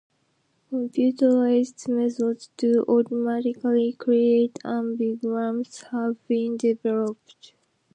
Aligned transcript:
Computerized 0.71 1.87
methods 1.87 2.49
to 2.57 2.83
automatically 2.87 3.93
create 3.93 4.55
ambigrams 4.65 5.83
have 5.91 6.15
been 6.27 6.57
developed. 6.57 7.53